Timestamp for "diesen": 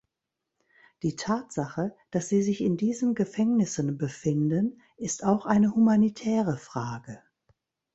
2.75-3.13